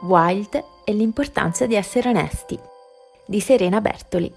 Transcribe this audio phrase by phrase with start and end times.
[0.00, 2.58] Wild e l'importanza di essere onesti
[3.24, 4.32] di Serena Bertoli.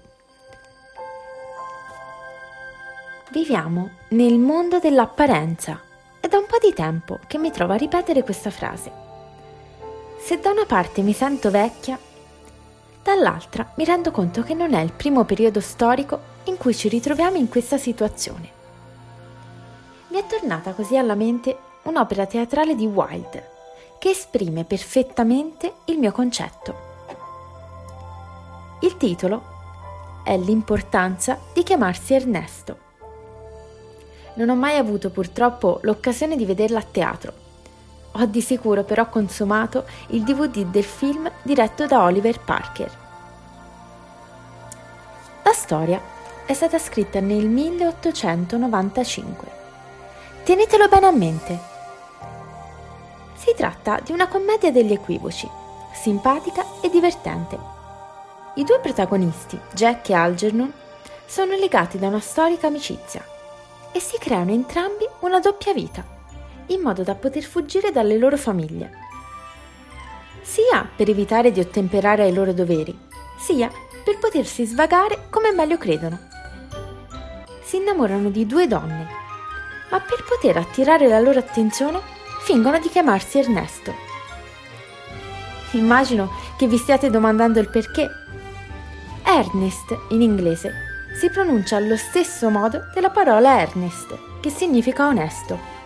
[3.30, 5.80] Viviamo nel mondo dell'apparenza.
[6.18, 8.90] È da un po' di tempo che mi trovo a ripetere questa frase.
[10.18, 11.98] Se da una parte mi sento vecchia,
[13.02, 17.36] dall'altra mi rendo conto che non è il primo periodo storico in cui ci ritroviamo
[17.36, 18.58] in questa situazione.
[20.08, 23.58] Mi è tornata così alla mente un'opera teatrale di Wilde
[24.00, 26.74] che esprime perfettamente il mio concetto.
[28.80, 29.42] Il titolo
[30.24, 32.78] è L'importanza di chiamarsi Ernesto.
[34.36, 37.32] Non ho mai avuto purtroppo l'occasione di vederla a teatro.
[38.12, 42.90] Ho di sicuro però consumato il DVD del film diretto da Oliver Parker.
[45.42, 46.00] La storia
[46.46, 49.46] è stata scritta nel 1895.
[50.42, 51.69] Tenetelo bene a mente.
[53.42, 55.48] Si tratta di una commedia degli equivoci,
[55.94, 57.58] simpatica e divertente.
[58.56, 60.70] I due protagonisti, Jack e Algernon,
[61.24, 63.24] sono legati da una storica amicizia
[63.92, 66.04] e si creano entrambi una doppia vita,
[66.66, 68.92] in modo da poter fuggire dalle loro famiglie,
[70.42, 72.96] sia per evitare di ottemperare ai loro doveri,
[73.38, 73.70] sia
[74.04, 76.18] per potersi svagare come meglio credono.
[77.62, 79.08] Si innamorano di due donne,
[79.90, 83.94] ma per poter attirare la loro attenzione fingono di chiamarsi Ernesto.
[85.72, 88.08] Immagino che vi stiate domandando il perché.
[89.22, 90.72] Ernest in inglese
[91.14, 95.78] si pronuncia allo stesso modo della parola Ernest, che significa onesto.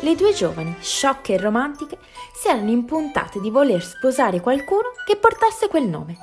[0.00, 1.98] Le due giovani, sciocche e romantiche,
[2.34, 6.16] si erano impuntate di voler sposare qualcuno che portasse quel nome.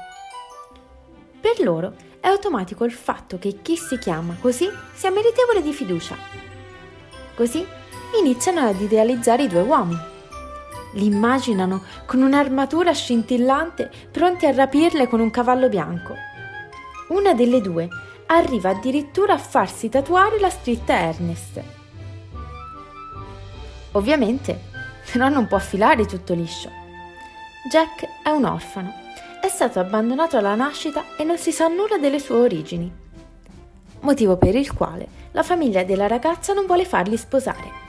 [1.42, 6.16] Per loro è automatico il fatto che chi si chiama così sia meritevole di fiducia.
[7.36, 7.67] Così
[8.19, 9.99] iniziano ad idealizzare i due uomini.
[10.93, 16.33] Li immaginano con un'armatura scintillante pronti a rapirle con un cavallo bianco
[17.08, 17.87] una delle due
[18.27, 21.61] arriva addirittura a farsi tatuare la scritta Ernest.
[23.92, 24.59] Ovviamente,
[25.11, 26.71] però non può filare tutto liscio.
[27.70, 28.92] Jack è un orfano,
[29.39, 32.92] è stato abbandonato alla nascita e non si sa nulla delle sue origini.
[33.99, 37.84] Motivo per il quale la famiglia della ragazza non vuole farli sposare.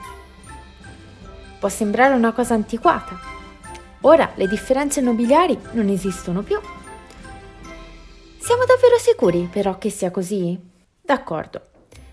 [1.59, 3.19] Può sembrare una cosa antiquata.
[4.01, 6.59] Ora le differenze nobiliari non esistono più
[8.47, 10.57] siamo davvero sicuri però che sia così?
[11.01, 11.59] D'accordo.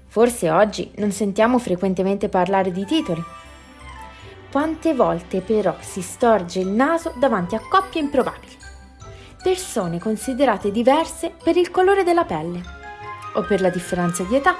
[0.09, 3.23] Forse oggi non sentiamo frequentemente parlare di titoli.
[4.51, 8.59] Quante volte però si storge il naso davanti a coppie improbabili?
[9.45, 12.61] Persone considerate diverse per il colore della pelle
[13.35, 14.57] o per la differenza di età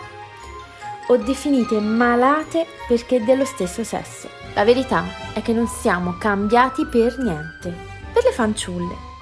[1.09, 4.29] o definite malate perché dello stesso sesso.
[4.55, 7.75] La verità è che non siamo cambiati per niente.
[8.13, 9.13] Per le fanciulle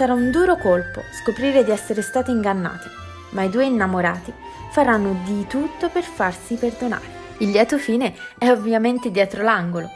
[0.00, 2.88] Sarà un duro colpo scoprire di essere state ingannate,
[3.32, 4.32] ma i due innamorati
[4.70, 7.18] faranno di tutto per farsi perdonare.
[7.40, 9.90] Il lieto fine è ovviamente dietro l'angolo,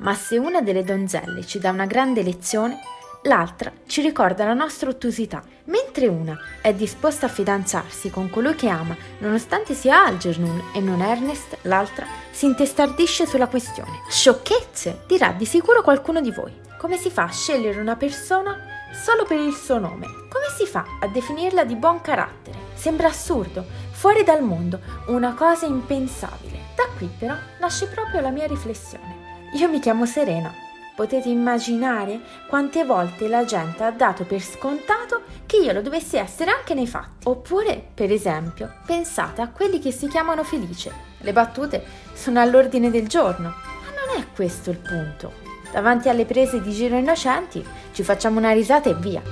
[0.00, 2.78] ma se una delle donzelle ci dà una grande lezione,
[3.28, 5.44] l'altra ci ricorda la nostra ottusità.
[5.64, 11.02] Mentre una è disposta a fidanzarsi con colui che ama, nonostante sia Algernon e non
[11.02, 14.00] Ernest, l'altra si intestardisce sulla questione.
[14.08, 15.02] Sciocchezze!
[15.06, 16.52] dirà di sicuro qualcuno di voi.
[16.78, 18.56] Come si fa a scegliere una persona
[18.92, 20.06] solo per il suo nome.
[20.06, 22.56] Come si fa a definirla di buon carattere?
[22.74, 26.68] Sembra assurdo, fuori dal mondo, una cosa impensabile.
[26.74, 29.50] Da qui però nasce proprio la mia riflessione.
[29.54, 30.66] Io mi chiamo Serena.
[30.98, 36.50] Potete immaginare quante volte la gente ha dato per scontato che io lo dovessi essere
[36.50, 37.28] anche nei fatti.
[37.28, 40.92] Oppure, per esempio, pensate a quelli che si chiamano Felice.
[41.18, 45.34] Le battute sono all'ordine del giorno, ma non è questo il punto.
[45.70, 49.22] Davanti alle prese di giro innocenti ci facciamo una risata e via.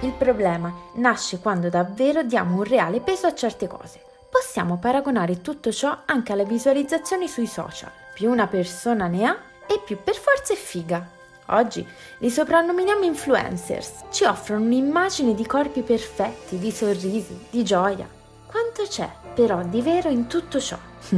[0.00, 4.00] Il problema nasce quando davvero diamo un reale peso a certe cose.
[4.30, 7.90] Possiamo paragonare tutto ciò anche alle visualizzazioni sui social.
[8.14, 9.36] Più una persona ne ha
[9.68, 11.06] e più per forza è figa.
[11.50, 11.86] Oggi
[12.18, 14.04] li soprannominiamo influencers.
[14.10, 18.08] Ci offrono un'immagine di corpi perfetti, di sorrisi, di gioia.
[18.46, 20.76] Quanto c'è però di vero in tutto ciò?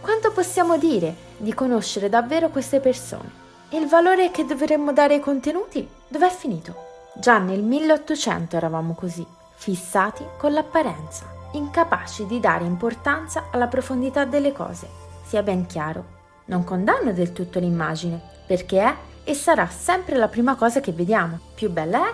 [0.00, 3.46] Quanto possiamo dire di conoscere davvero queste persone?
[3.72, 6.86] il valore che dovremmo dare ai contenuti dov'è finito?
[7.14, 9.26] Già nel 1800 eravamo così,
[9.56, 14.88] fissati con l'apparenza, incapaci di dare importanza alla profondità delle cose.
[15.22, 16.16] Sia ben chiaro,
[16.48, 21.38] non condanno del tutto l'immagine, perché è e sarà sempre la prima cosa che vediamo.
[21.54, 22.12] Più bella è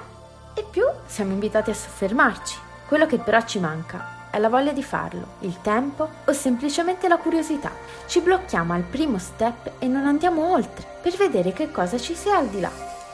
[0.54, 2.58] e più siamo invitati a soffermarci.
[2.88, 7.18] Quello che però ci manca è la voglia di farlo, il tempo o semplicemente la
[7.18, 7.70] curiosità.
[8.06, 12.36] Ci blocchiamo al primo step e non andiamo oltre per vedere che cosa ci sia
[12.36, 12.70] al di là.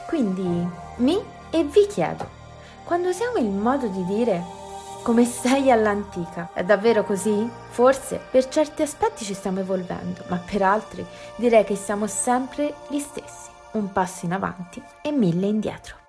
[0.07, 1.19] Quindi mi
[1.51, 2.27] e vi chiedo,
[2.83, 4.43] quando usiamo il modo di dire
[5.01, 7.49] come sei all'antica, è davvero così?
[7.69, 11.05] Forse per certi aspetti ci stiamo evolvendo, ma per altri
[11.35, 16.00] direi che siamo sempre gli stessi, un passo in avanti e mille indietro.